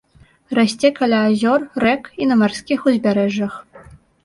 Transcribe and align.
Расце 0.57 0.89
каля 0.99 1.19
азёр, 1.27 1.61
рэк 1.85 2.03
і 2.23 2.29
на 2.33 2.39
марскіх 2.41 2.79
узбярэжжах. 2.95 3.53